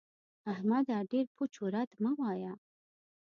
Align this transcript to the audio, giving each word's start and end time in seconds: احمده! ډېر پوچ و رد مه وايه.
احمده! 0.53 0.97
ډېر 1.11 1.25
پوچ 1.35 1.53
و 1.61 1.65
رد 1.75 1.91
مه 2.03 2.11
وايه. 2.19 2.53